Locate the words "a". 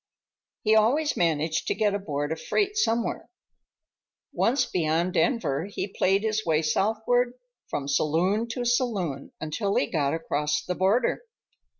2.31-2.35